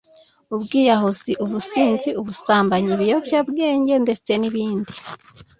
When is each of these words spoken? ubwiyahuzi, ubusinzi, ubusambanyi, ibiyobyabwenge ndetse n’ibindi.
ubwiyahuzi, 0.55 1.31
ubusinzi, 1.43 2.09
ubusambanyi, 2.21 2.89
ibiyobyabwenge 2.95 3.93
ndetse 4.05 4.31
n’ibindi. 4.41 4.91